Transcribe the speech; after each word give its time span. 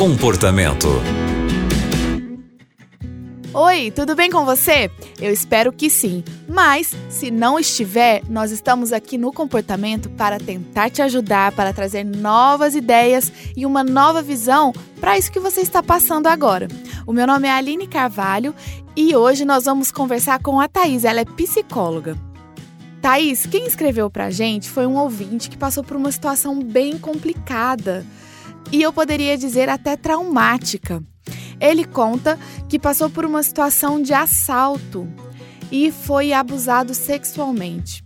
Comportamento. 0.00 0.88
Oi, 3.52 3.90
tudo 3.90 4.16
bem 4.16 4.30
com 4.30 4.46
você? 4.46 4.90
Eu 5.20 5.30
espero 5.30 5.70
que 5.70 5.90
sim. 5.90 6.24
Mas, 6.48 6.94
se 7.10 7.30
não 7.30 7.58
estiver, 7.58 8.22
nós 8.26 8.50
estamos 8.50 8.94
aqui 8.94 9.18
no 9.18 9.30
comportamento 9.30 10.08
para 10.08 10.38
tentar 10.38 10.88
te 10.88 11.02
ajudar, 11.02 11.52
para 11.52 11.74
trazer 11.74 12.02
novas 12.02 12.74
ideias 12.74 13.30
e 13.54 13.66
uma 13.66 13.84
nova 13.84 14.22
visão 14.22 14.72
para 14.98 15.18
isso 15.18 15.30
que 15.30 15.38
você 15.38 15.60
está 15.60 15.82
passando 15.82 16.28
agora. 16.28 16.66
O 17.06 17.12
meu 17.12 17.26
nome 17.26 17.46
é 17.46 17.50
Aline 17.50 17.86
Carvalho 17.86 18.54
e 18.96 19.14
hoje 19.14 19.44
nós 19.44 19.66
vamos 19.66 19.92
conversar 19.92 20.40
com 20.42 20.58
a 20.58 20.66
Thaís, 20.66 21.04
ela 21.04 21.20
é 21.20 21.26
psicóloga. 21.26 22.16
Thaís, 23.02 23.44
quem 23.44 23.66
escreveu 23.66 24.08
pra 24.08 24.30
gente 24.30 24.70
foi 24.70 24.86
um 24.86 24.96
ouvinte 24.96 25.50
que 25.50 25.58
passou 25.58 25.84
por 25.84 25.94
uma 25.94 26.10
situação 26.10 26.58
bem 26.58 26.96
complicada 26.96 28.02
e 28.72 28.82
eu 28.82 28.92
poderia 28.92 29.36
dizer 29.36 29.68
até 29.68 29.96
traumática. 29.96 31.02
Ele 31.60 31.84
conta 31.84 32.38
que 32.68 32.78
passou 32.78 33.10
por 33.10 33.24
uma 33.24 33.42
situação 33.42 34.00
de 34.00 34.14
assalto 34.14 35.06
e 35.70 35.90
foi 35.92 36.32
abusado 36.32 36.94
sexualmente. 36.94 38.02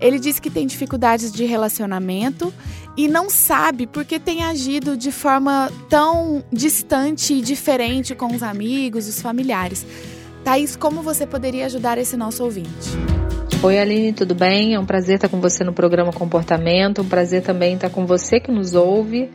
Ele 0.00 0.18
diz 0.18 0.38
que 0.38 0.50
tem 0.50 0.66
dificuldades 0.66 1.32
de 1.32 1.44
relacionamento 1.44 2.52
e 2.96 3.08
não 3.08 3.30
sabe 3.30 3.86
porque 3.86 4.18
tem 4.18 4.44
agido 4.44 4.96
de 4.96 5.10
forma 5.10 5.70
tão 5.88 6.42
distante 6.52 7.34
e 7.34 7.40
diferente 7.40 8.14
com 8.14 8.26
os 8.34 8.42
amigos, 8.42 9.08
os 9.08 9.20
familiares. 9.20 9.86
Thaís, 10.44 10.76
como 10.76 11.02
você 11.02 11.26
poderia 11.26 11.66
ajudar 11.66 11.98
esse 11.98 12.16
nosso 12.16 12.44
ouvinte? 12.44 12.90
Oi 13.60 13.78
Aline, 13.78 14.12
tudo 14.12 14.36
bem? 14.36 14.74
É 14.74 14.80
um 14.80 14.86
prazer 14.86 15.16
estar 15.16 15.28
com 15.28 15.40
você 15.40 15.64
no 15.64 15.72
programa 15.72 16.12
Comportamento, 16.12 17.02
um 17.02 17.08
prazer 17.08 17.42
também 17.42 17.74
estar 17.74 17.90
com 17.90 18.06
você 18.06 18.38
que 18.38 18.52
nos 18.52 18.74
ouve 18.74 19.28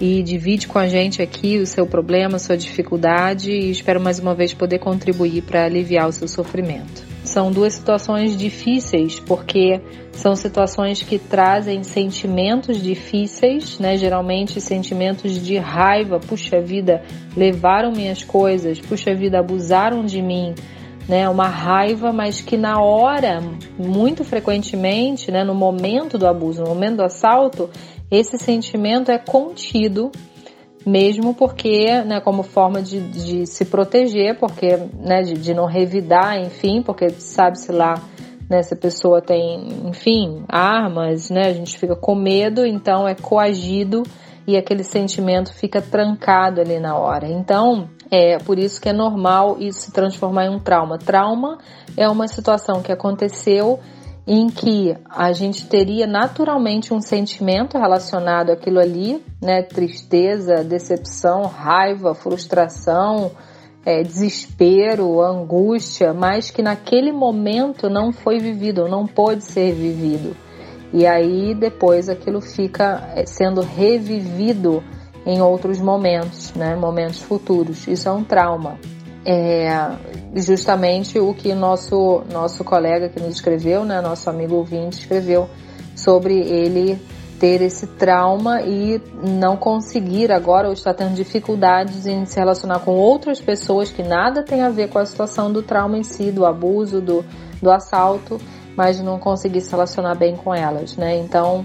e 0.00 0.22
divide 0.22 0.68
com 0.68 0.78
a 0.78 0.86
gente 0.86 1.20
aqui 1.20 1.58
o 1.58 1.66
seu 1.66 1.86
problema, 1.86 2.38
sua 2.38 2.56
dificuldade 2.56 3.50
e 3.50 3.70
espero 3.70 4.00
mais 4.00 4.18
uma 4.18 4.34
vez 4.34 4.54
poder 4.54 4.78
contribuir 4.78 5.42
para 5.42 5.64
aliviar 5.64 6.08
o 6.08 6.12
seu 6.12 6.28
sofrimento. 6.28 7.06
São 7.24 7.52
duas 7.52 7.74
situações 7.74 8.36
difíceis 8.36 9.20
porque 9.20 9.80
são 10.12 10.34
situações 10.34 11.02
que 11.02 11.18
trazem 11.18 11.82
sentimentos 11.82 12.82
difíceis, 12.82 13.78
né? 13.78 13.96
Geralmente 13.96 14.60
sentimentos 14.60 15.40
de 15.44 15.58
raiva, 15.58 16.18
puxa 16.18 16.60
vida, 16.60 17.02
levaram 17.36 17.92
minhas 17.92 18.24
coisas, 18.24 18.80
puxa 18.80 19.14
vida, 19.14 19.40
abusaram 19.40 20.04
de 20.04 20.22
mim, 20.22 20.54
né? 21.08 21.28
Uma 21.28 21.48
raiva, 21.48 22.12
mas 22.12 22.40
que 22.40 22.56
na 22.56 22.80
hora, 22.80 23.40
muito 23.78 24.22
frequentemente, 24.22 25.32
né, 25.32 25.42
no 25.42 25.54
momento 25.54 26.18
do 26.18 26.26
abuso, 26.26 26.62
no 26.62 26.68
momento 26.68 26.96
do 26.96 27.04
assalto, 27.04 27.70
esse 28.10 28.36
sentimento 28.38 29.10
é 29.10 29.18
contido, 29.18 30.12
mesmo 30.84 31.34
porque, 31.34 32.02
né, 32.02 32.20
como 32.20 32.42
forma 32.42 32.82
de, 32.82 33.00
de 33.00 33.46
se 33.46 33.64
proteger, 33.64 34.38
porque, 34.38 34.76
né, 35.00 35.22
de, 35.22 35.34
de 35.34 35.54
não 35.54 35.64
revidar, 35.64 36.38
enfim, 36.38 36.82
porque 36.82 37.08
sabe-se 37.10 37.72
lá, 37.72 37.94
né, 38.48 38.62
se 38.62 38.74
a 38.74 38.76
pessoa 38.76 39.22
tem, 39.22 39.66
enfim, 39.86 40.44
armas, 40.48 41.30
né, 41.30 41.46
a 41.46 41.52
gente 41.52 41.78
fica 41.78 41.96
com 41.96 42.14
medo, 42.14 42.66
então 42.66 43.08
é 43.08 43.14
coagido 43.14 44.02
e 44.46 44.56
aquele 44.56 44.82
sentimento 44.82 45.52
fica 45.52 45.82
trancado 45.82 46.62
ali 46.62 46.80
na 46.80 46.96
hora. 46.96 47.28
Então, 47.28 47.90
é 48.10 48.38
por 48.38 48.58
isso 48.58 48.80
que 48.80 48.88
é 48.88 48.92
normal 48.92 49.56
isso 49.60 49.80
se 49.80 49.92
transformar 49.92 50.46
em 50.46 50.50
um 50.50 50.58
trauma. 50.58 50.98
Trauma 50.98 51.58
é 51.96 52.08
uma 52.08 52.26
situação 52.28 52.82
que 52.82 52.92
aconteceu 52.92 53.78
em 54.26 54.48
que 54.50 54.94
a 55.08 55.32
gente 55.32 55.66
teria 55.66 56.06
naturalmente 56.06 56.92
um 56.92 57.00
sentimento 57.00 57.78
relacionado 57.78 58.50
àquilo 58.50 58.78
ali, 58.78 59.24
né? 59.40 59.62
Tristeza, 59.62 60.62
decepção, 60.62 61.44
raiva, 61.44 62.14
frustração, 62.14 63.30
é, 63.86 64.02
desespero, 64.02 65.22
angústia, 65.22 66.12
mas 66.12 66.50
que 66.50 66.60
naquele 66.60 67.10
momento 67.10 67.88
não 67.88 68.12
foi 68.12 68.38
vivido, 68.38 68.86
não 68.86 69.06
pôde 69.06 69.42
ser 69.44 69.72
vivido. 69.72 70.36
E 70.92 71.06
aí 71.06 71.54
depois 71.54 72.10
aquilo 72.10 72.42
fica 72.42 73.10
é, 73.14 73.24
sendo 73.24 73.62
revivido 73.62 74.82
em 75.28 75.42
outros 75.42 75.78
momentos, 75.78 76.54
né? 76.54 76.74
Momentos 76.74 77.20
futuros. 77.20 77.86
Isso 77.86 78.08
é 78.08 78.12
um 78.12 78.24
trauma 78.24 78.78
é 79.26 79.96
justamente 80.36 81.18
o 81.18 81.34
que 81.34 81.52
nosso 81.54 82.22
nosso 82.32 82.64
colega 82.64 83.10
que 83.10 83.20
nos 83.20 83.34
escreveu, 83.34 83.84
né, 83.84 84.00
nosso 84.00 84.30
amigo 84.30 84.54
ouvinte 84.54 85.00
escreveu 85.00 85.50
sobre 85.94 86.38
ele 86.38 86.98
ter 87.38 87.60
esse 87.60 87.86
trauma 87.86 88.62
e 88.62 89.00
não 89.22 89.56
conseguir 89.56 90.32
agora 90.32 90.68
ou 90.68 90.72
está 90.72 90.94
tendo 90.94 91.14
dificuldades 91.14 92.06
em 92.06 92.24
se 92.24 92.38
relacionar 92.38 92.80
com 92.80 92.92
outras 92.92 93.38
pessoas 93.40 93.90
que 93.90 94.02
nada 94.02 94.42
tem 94.42 94.62
a 94.62 94.70
ver 94.70 94.88
com 94.88 94.98
a 94.98 95.04
situação 95.04 95.52
do 95.52 95.62
trauma 95.62 95.98
em 95.98 96.02
si, 96.02 96.32
do 96.32 96.46
abuso, 96.46 97.00
do, 97.00 97.24
do 97.62 97.70
assalto, 97.70 98.40
mas 98.76 99.00
não 99.00 99.18
conseguir 99.18 99.60
se 99.60 99.70
relacionar 99.70 100.14
bem 100.14 100.36
com 100.36 100.52
elas, 100.54 100.96
né? 100.96 101.16
Então, 101.18 101.64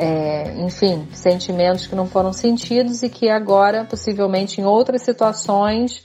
é, 0.00 0.54
enfim, 0.60 1.08
sentimentos 1.12 1.88
que 1.88 1.96
não 1.96 2.06
foram 2.06 2.32
sentidos 2.32 3.02
e 3.02 3.08
que 3.08 3.28
agora, 3.28 3.84
possivelmente 3.84 4.60
em 4.60 4.64
outras 4.64 5.02
situações, 5.02 6.04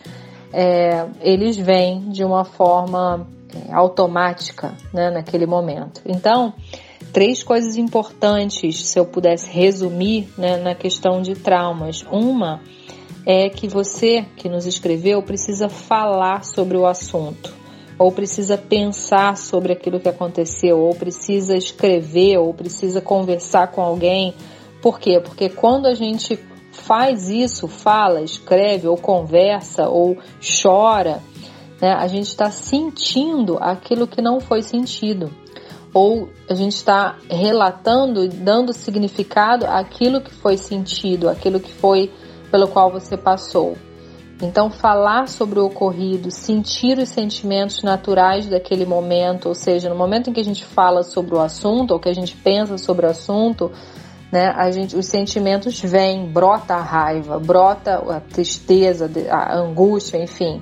é, 0.52 1.06
eles 1.22 1.56
vêm 1.56 2.10
de 2.10 2.24
uma 2.24 2.44
forma 2.44 3.28
é, 3.54 3.72
automática 3.72 4.74
né, 4.92 5.12
naquele 5.12 5.46
momento. 5.46 6.02
Então, 6.08 6.56
três 7.14 7.44
coisas 7.44 7.78
importantes, 7.78 8.84
se 8.84 8.98
eu 8.98 9.06
pudesse 9.06 9.48
resumir 9.48 10.28
né, 10.40 10.58
na 10.58 10.74
questão 10.74 11.22
de 11.22 11.36
traumas. 11.36 12.04
Uma 12.12 12.62
é 13.28 13.48
que 13.48 13.68
você 13.68 14.26
que 14.36 14.50
nos 14.50 14.66
escreveu 14.66 15.22
precisa 15.22 15.70
falar 15.70 16.44
sobre 16.44 16.78
o 16.78 16.88
assunto, 16.88 17.54
ou 17.98 18.12
precisa 18.12 18.58
pensar 18.58 19.38
sobre 19.38 19.74
aquilo 19.74 20.00
que 20.00 20.10
aconteceu, 20.10 20.80
ou 20.80 20.96
precisa 20.96 21.56
escrever, 21.56 22.38
ou 22.38 22.54
precisa 22.54 23.02
conversar 23.02 23.68
com 23.68 23.82
alguém. 23.82 24.34
Por 24.82 25.00
quê? 25.00 25.20
Porque 25.20 25.50
quando 25.50 25.86
a 25.86 25.94
gente 25.94 26.40
faz 26.72 27.30
isso, 27.30 27.68
fala, 27.68 28.22
escreve 28.22 28.88
ou 28.88 28.98
conversa 28.98 29.88
ou 29.88 30.18
chora, 30.42 31.22
né, 31.80 31.94
a 31.94 32.08
gente 32.08 32.28
está 32.28 32.50
sentindo 32.50 33.58
aquilo 33.60 34.08
que 34.08 34.22
não 34.22 34.40
foi 34.40 34.62
sentido. 34.62 35.32
Ou 35.94 36.28
a 36.50 36.56
gente 36.56 36.74
está 36.74 37.18
relatando, 37.30 38.28
dando 38.28 38.74
significado 38.74 39.66
àquilo 39.68 40.22
que 40.22 40.34
foi 40.34 40.58
sentido, 40.58 41.30
aquilo 41.30 41.60
que 41.60 41.72
foi 41.72 42.12
pelo 42.50 42.68
qual 42.68 42.92
você 42.92 43.16
passou. 43.16 43.78
Então, 44.42 44.70
falar 44.70 45.28
sobre 45.28 45.60
o 45.60 45.66
ocorrido, 45.66 46.32
sentir 46.32 46.98
os 46.98 47.10
sentimentos 47.10 47.84
naturais 47.84 48.48
daquele 48.48 48.86
momento, 48.86 49.48
ou 49.48 49.56
seja, 49.56 49.90
no 49.90 49.96
momento 49.96 50.30
em 50.30 50.34
que 50.34 50.40
a 50.40 50.44
gente 50.44 50.66
fala 50.66 51.04
sobre 51.04 51.36
o 51.36 51.40
assunto, 51.40 51.92
ou 51.92 52.00
que 52.00 52.10
a 52.10 52.14
gente 52.14 52.36
pensa 52.36 52.78
sobre 52.78 53.06
o 53.06 53.10
assunto, 53.10 53.72
né? 54.32 54.52
A 54.56 54.72
gente, 54.72 54.96
os 54.96 55.06
sentimentos 55.06 55.80
vêm, 55.80 56.26
brota 56.26 56.74
a 56.74 56.82
raiva, 56.82 57.40
brota 57.40 58.04
a 58.10 58.20
tristeza, 58.20 59.10
a 59.30 59.56
angústia, 59.60 60.18
enfim. 60.18 60.62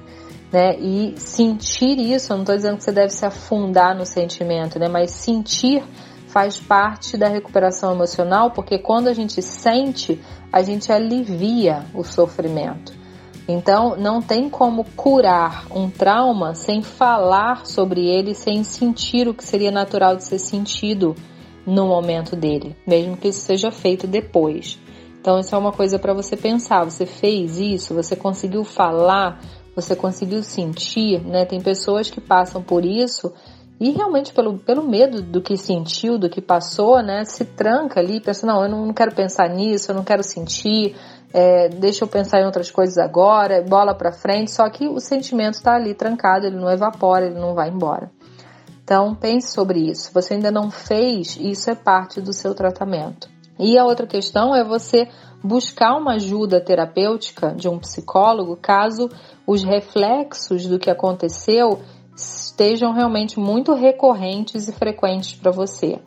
Né? 0.51 0.77
E 0.77 1.13
sentir 1.17 1.97
isso, 1.97 2.33
eu 2.33 2.35
não 2.35 2.43
estou 2.43 2.57
dizendo 2.57 2.75
que 2.75 2.83
você 2.83 2.91
deve 2.91 3.13
se 3.13 3.25
afundar 3.25 3.97
no 3.97 4.05
sentimento, 4.05 4.77
né? 4.77 4.89
Mas 4.89 5.11
sentir 5.11 5.81
faz 6.27 6.59
parte 6.59 7.15
da 7.15 7.29
recuperação 7.29 7.93
emocional, 7.93 8.51
porque 8.51 8.77
quando 8.77 9.07
a 9.07 9.13
gente 9.13 9.41
sente, 9.41 10.21
a 10.51 10.61
gente 10.61 10.91
alivia 10.91 11.85
o 11.93 12.03
sofrimento. 12.03 13.00
Então, 13.47 13.97
não 13.97 14.21
tem 14.21 14.49
como 14.49 14.85
curar 14.95 15.65
um 15.75 15.89
trauma 15.89 16.53
sem 16.53 16.81
falar 16.81 17.65
sobre 17.65 18.07
ele, 18.07 18.33
sem 18.33 18.63
sentir 18.63 19.27
o 19.27 19.33
que 19.33 19.43
seria 19.43 19.71
natural 19.71 20.15
de 20.15 20.23
ser 20.23 20.39
sentido 20.39 21.15
no 21.65 21.87
momento 21.87 22.35
dele, 22.35 22.75
mesmo 22.87 23.17
que 23.17 23.27
isso 23.27 23.41
seja 23.41 23.71
feito 23.71 24.07
depois. 24.07 24.79
Então, 25.19 25.39
isso 25.39 25.53
é 25.53 25.57
uma 25.57 25.71
coisa 25.71 25.99
para 25.99 26.13
você 26.13 26.35
pensar. 26.35 26.83
Você 26.83 27.05
fez 27.05 27.59
isso, 27.59 27.93
você 27.93 28.15
conseguiu 28.15 28.63
falar, 28.63 29.39
você 29.75 29.95
conseguiu 29.95 30.41
sentir, 30.41 31.21
né? 31.21 31.45
Tem 31.45 31.61
pessoas 31.61 32.09
que 32.09 32.19
passam 32.19 32.61
por 32.63 32.83
isso 32.83 33.31
e 33.81 33.89
realmente 33.89 34.31
pelo, 34.31 34.59
pelo 34.59 34.87
medo 34.87 35.23
do 35.23 35.41
que 35.41 35.57
sentiu, 35.57 36.15
do 36.15 36.29
que 36.29 36.39
passou, 36.39 37.01
né? 37.01 37.25
Se 37.25 37.43
tranca 37.43 37.99
ali, 37.99 38.21
pensa, 38.21 38.45
não, 38.45 38.61
eu 38.61 38.69
não 38.69 38.93
quero 38.93 39.11
pensar 39.11 39.49
nisso, 39.49 39.89
eu 39.89 39.95
não 39.95 40.03
quero 40.03 40.21
sentir, 40.21 40.95
é, 41.33 41.67
deixa 41.67 42.03
eu 42.03 42.07
pensar 42.07 42.39
em 42.39 42.45
outras 42.45 42.69
coisas 42.69 42.99
agora, 42.99 43.65
bola 43.67 43.95
para 43.95 44.11
frente. 44.11 44.51
Só 44.51 44.69
que 44.69 44.87
o 44.87 44.99
sentimento 44.99 45.55
está 45.55 45.73
ali 45.73 45.95
trancado, 45.95 46.45
ele 46.45 46.57
não 46.57 46.69
evapora, 46.69 47.25
ele 47.25 47.39
não 47.39 47.55
vai 47.55 47.69
embora. 47.69 48.11
Então 48.83 49.15
pense 49.15 49.51
sobre 49.51 49.79
isso. 49.89 50.09
Se 50.09 50.13
você 50.13 50.35
ainda 50.35 50.51
não 50.51 50.69
fez, 50.69 51.35
isso 51.37 51.71
é 51.71 51.73
parte 51.73 52.21
do 52.21 52.33
seu 52.33 52.53
tratamento. 52.53 53.27
E 53.57 53.79
a 53.79 53.83
outra 53.83 54.05
questão 54.05 54.55
é 54.55 54.63
você 54.63 55.07
buscar 55.43 55.97
uma 55.97 56.13
ajuda 56.13 56.61
terapêutica 56.61 57.55
de 57.55 57.67
um 57.67 57.79
psicólogo 57.79 58.55
caso 58.61 59.09
os 59.47 59.63
reflexos 59.63 60.67
do 60.67 60.77
que 60.77 60.91
aconteceu 60.91 61.79
estejam 62.15 62.93
realmente 62.93 63.39
muito 63.39 63.73
recorrentes 63.73 64.67
e 64.67 64.71
frequentes 64.71 65.33
para 65.33 65.51
você. 65.51 65.99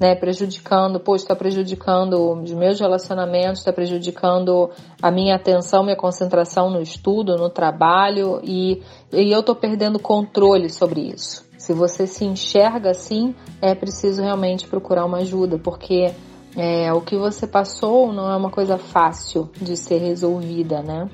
né, 0.00 0.14
prejudicando, 0.14 0.98
pô, 0.98 1.14
está 1.14 1.36
prejudicando 1.36 2.40
os 2.40 2.52
meus 2.54 2.80
relacionamentos, 2.80 3.58
está 3.58 3.70
prejudicando 3.70 4.70
a 5.02 5.10
minha 5.10 5.36
atenção, 5.36 5.84
minha 5.84 5.94
concentração 5.96 6.70
no 6.70 6.80
estudo, 6.80 7.36
no 7.36 7.50
trabalho 7.50 8.40
e, 8.42 8.82
e 9.12 9.30
eu 9.30 9.40
estou 9.40 9.54
perdendo 9.54 9.98
controle 9.98 10.70
sobre 10.70 11.02
isso. 11.02 11.46
Se 11.58 11.74
você 11.74 12.06
se 12.06 12.24
enxerga 12.24 12.90
assim, 12.90 13.34
é 13.60 13.74
preciso 13.74 14.22
realmente 14.22 14.66
procurar 14.66 15.04
uma 15.04 15.18
ajuda, 15.18 15.58
porque 15.58 16.14
é, 16.56 16.90
o 16.94 17.02
que 17.02 17.18
você 17.18 17.46
passou 17.46 18.10
não 18.10 18.32
é 18.32 18.36
uma 18.36 18.50
coisa 18.50 18.78
fácil 18.78 19.50
de 19.60 19.76
ser 19.76 19.98
resolvida, 19.98 20.82
né? 20.82 21.10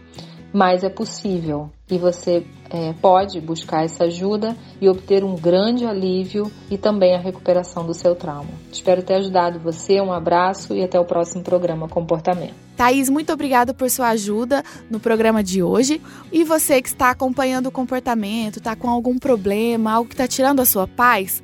Mas 0.56 0.82
é 0.82 0.88
possível 0.88 1.68
e 1.90 1.98
você 1.98 2.42
é, 2.70 2.94
pode 2.94 3.38
buscar 3.42 3.84
essa 3.84 4.04
ajuda 4.04 4.56
e 4.80 4.88
obter 4.88 5.22
um 5.22 5.34
grande 5.34 5.84
alívio 5.84 6.50
e 6.70 6.78
também 6.78 7.14
a 7.14 7.20
recuperação 7.20 7.84
do 7.84 7.92
seu 7.92 8.14
trauma. 8.14 8.48
Espero 8.72 9.02
ter 9.02 9.16
ajudado 9.16 9.60
você, 9.60 10.00
um 10.00 10.10
abraço 10.10 10.74
e 10.74 10.82
até 10.82 10.98
o 10.98 11.04
próximo 11.04 11.44
programa 11.44 11.90
Comportamento. 11.90 12.54
Thaís, 12.74 13.10
muito 13.10 13.30
obrigada 13.34 13.74
por 13.74 13.90
sua 13.90 14.08
ajuda 14.08 14.64
no 14.88 14.98
programa 14.98 15.44
de 15.44 15.62
hoje. 15.62 16.00
E 16.32 16.42
você 16.42 16.80
que 16.80 16.88
está 16.88 17.10
acompanhando 17.10 17.66
o 17.66 17.70
comportamento, 17.70 18.56
está 18.56 18.74
com 18.74 18.88
algum 18.88 19.18
problema, 19.18 19.92
algo 19.92 20.08
que 20.08 20.14
está 20.14 20.26
tirando 20.26 20.60
a 20.60 20.64
sua 20.64 20.88
paz, 20.88 21.42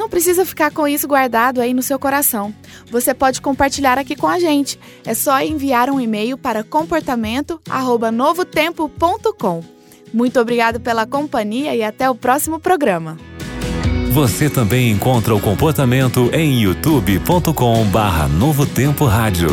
não 0.00 0.08
precisa 0.08 0.44
ficar 0.46 0.70
com 0.70 0.88
isso 0.88 1.06
guardado 1.06 1.60
aí 1.60 1.74
no 1.74 1.82
seu 1.82 1.98
coração. 1.98 2.54
Você 2.90 3.12
pode 3.12 3.42
compartilhar 3.42 3.98
aqui 3.98 4.16
com 4.16 4.26
a 4.26 4.38
gente. 4.38 4.80
É 5.04 5.12
só 5.12 5.38
enviar 5.42 5.90
um 5.90 6.00
e-mail 6.00 6.38
para 6.38 6.64
comportamento@novotempo.com. 6.64 9.62
Muito 10.12 10.40
obrigado 10.40 10.80
pela 10.80 11.06
companhia 11.06 11.76
e 11.76 11.84
até 11.84 12.08
o 12.08 12.14
próximo 12.14 12.58
programa. 12.58 13.18
Você 14.10 14.48
também 14.48 14.90
encontra 14.90 15.34
o 15.34 15.40
comportamento 15.40 16.30
em 16.32 16.62
youtube.com/novotempo 16.62 19.04
rádio. 19.04 19.50